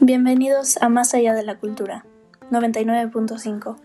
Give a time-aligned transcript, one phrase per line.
[0.00, 2.04] Bienvenidos a Más allá de la cultura,
[2.50, 3.76] 99.5.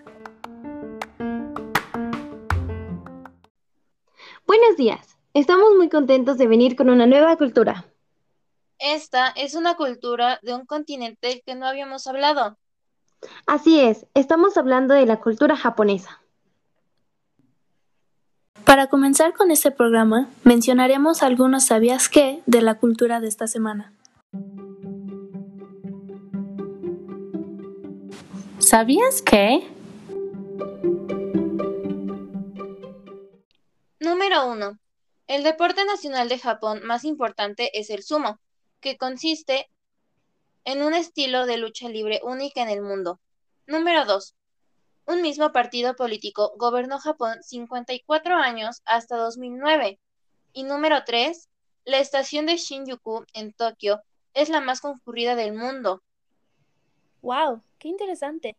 [4.45, 7.85] Buenos días, estamos muy contentos de venir con una nueva cultura.
[8.77, 12.57] Esta es una cultura de un continente que no habíamos hablado.
[13.45, 16.21] Así es, estamos hablando de la cultura japonesa.
[18.67, 23.93] Para comenzar con este programa, mencionaremos algunos sabías qué de la cultura de esta semana.
[28.59, 29.65] ¿Sabías qué?
[34.01, 34.77] Número 1.
[35.27, 38.37] El deporte nacional de Japón más importante es el sumo,
[38.81, 39.69] que consiste
[40.65, 43.21] en un estilo de lucha libre única en el mundo.
[43.65, 44.35] Número 2.
[45.07, 50.01] Un mismo partido político gobernó Japón 54 años hasta 2009.
[50.51, 51.47] Y número 3.
[51.85, 54.01] La estación de Shinjuku en Tokio
[54.33, 56.03] es la más concurrida del mundo.
[57.21, 57.63] ¡Wow!
[57.79, 58.57] ¡Qué interesante!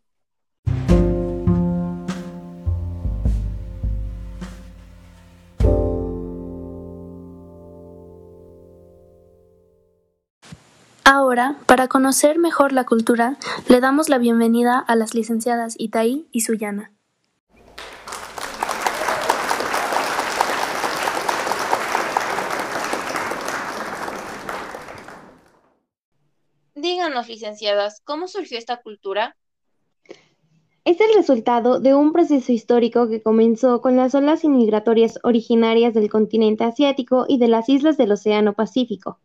[11.10, 16.42] Ahora, para conocer mejor la cultura, le damos la bienvenida a las licenciadas Itaí y
[16.42, 16.92] Suyana.
[26.74, 29.34] Díganos, licenciadas, ¿cómo surgió esta cultura?
[30.84, 36.10] Es el resultado de un proceso histórico que comenzó con las olas inmigratorias originarias del
[36.10, 39.20] continente asiático y de las islas del Océano Pacífico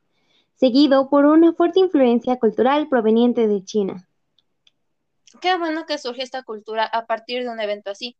[0.55, 4.07] seguido por una fuerte influencia cultural proveniente de China.
[5.41, 8.17] Qué bueno que surge esta cultura a partir de un evento así.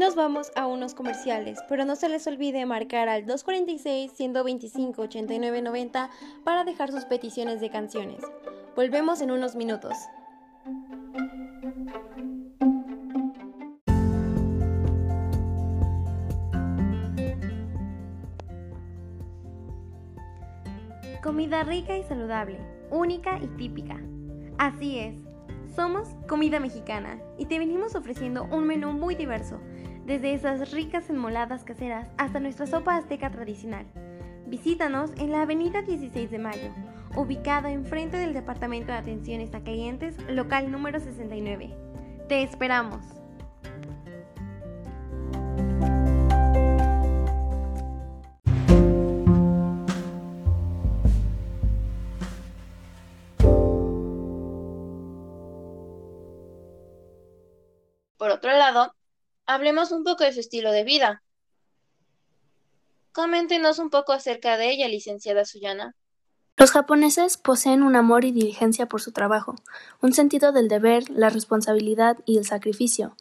[0.00, 6.08] Nos vamos a unos comerciales, pero no se les olvide marcar al 246-125-8990
[6.42, 8.22] para dejar sus peticiones de canciones.
[8.74, 9.94] Volvemos en unos minutos.
[21.22, 22.58] Comida rica y saludable,
[22.90, 24.00] única y típica.
[24.56, 25.16] Así es,
[25.76, 29.60] somos Comida Mexicana y te venimos ofreciendo un menú muy diverso,
[30.06, 33.84] desde esas ricas enmoladas caseras hasta nuestra sopa azteca tradicional.
[34.46, 36.70] Visítanos en la avenida 16 de Mayo,
[37.14, 41.76] ubicada enfrente del Departamento de Atenciones a Clientes, local número 69.
[42.28, 43.19] Te esperamos.
[58.30, 58.94] Por otro lado,
[59.44, 61.20] hablemos un poco de su estilo de vida.
[63.10, 65.96] Coméntenos un poco acerca de ella, licenciada Suyana.
[66.56, 69.56] Los japoneses poseen un amor y diligencia por su trabajo,
[70.00, 73.16] un sentido del deber, la responsabilidad y el sacrificio.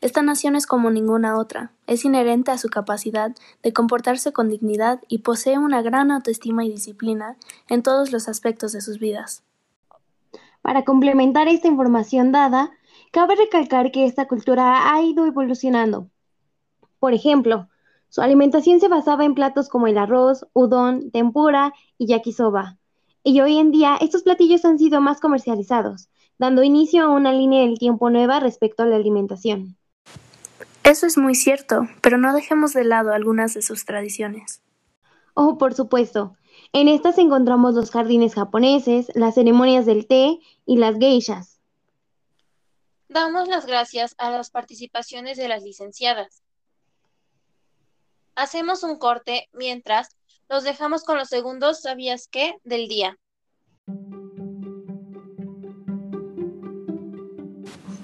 [0.00, 3.30] Esta nación es como ninguna otra, es inherente a su capacidad
[3.62, 7.36] de comportarse con dignidad y posee una gran autoestima y disciplina
[7.68, 9.44] en todos los aspectos de sus vidas.
[10.62, 12.72] Para complementar esta información dada,
[13.10, 16.10] Cabe recalcar que esta cultura ha ido evolucionando.
[16.98, 17.68] Por ejemplo,
[18.10, 22.76] su alimentación se basaba en platos como el arroz, udon, tempura y yakisoba.
[23.22, 26.08] Y hoy en día estos platillos han sido más comercializados,
[26.38, 29.76] dando inicio a una línea del tiempo nueva respecto a la alimentación.
[30.84, 34.62] Eso es muy cierto, pero no dejemos de lado algunas de sus tradiciones.
[35.34, 36.34] Oh, por supuesto.
[36.72, 41.57] En estas encontramos los jardines japoneses, las ceremonias del té y las geishas.
[43.08, 46.42] Damos las gracias a las participaciones de las licenciadas.
[48.34, 50.10] Hacemos un corte mientras
[50.48, 52.56] los dejamos con los segundos ¿sabías qué?
[52.64, 53.18] del día.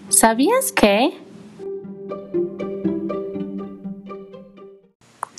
[0.08, 1.20] ¿Sabías qué?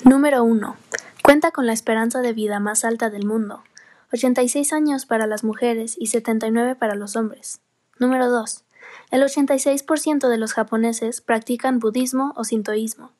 [0.04, 0.76] Número 1.
[1.24, 3.64] Cuenta con la esperanza de vida más alta del mundo.
[4.12, 7.60] 86 años para las mujeres y 79 para los hombres.
[7.98, 8.65] Número 2.
[9.10, 13.12] El 86% de los japoneses practican budismo o sintoísmo.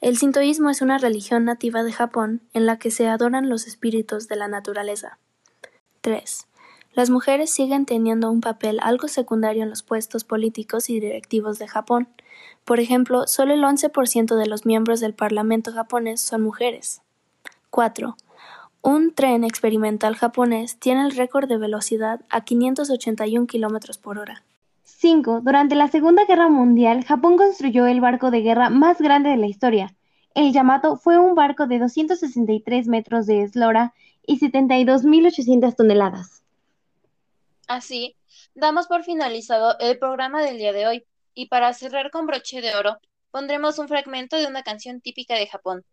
[0.00, 4.28] El sintoísmo es una religión nativa de Japón en la que se adoran los espíritus
[4.28, 5.18] de la naturaleza.
[6.02, 6.46] 3.
[6.92, 11.66] Las mujeres siguen teniendo un papel algo secundario en los puestos políticos y directivos de
[11.66, 12.08] Japón.
[12.64, 17.02] Por ejemplo, solo el 11% de los miembros del Parlamento japonés son mujeres.
[17.70, 18.16] 4.
[18.82, 24.44] Un tren experimental japonés tiene el récord de velocidad a 581 km por hora.
[25.00, 25.42] 5.
[25.42, 29.46] Durante la Segunda Guerra Mundial, Japón construyó el barco de guerra más grande de la
[29.46, 29.94] historia.
[30.34, 33.94] El Yamato fue un barco de 263 metros de eslora
[34.26, 36.42] y 72.800 toneladas.
[37.68, 38.16] Así,
[38.56, 42.74] damos por finalizado el programa del día de hoy y para cerrar con broche de
[42.74, 42.98] oro,
[43.30, 45.84] pondremos un fragmento de una canción típica de Japón.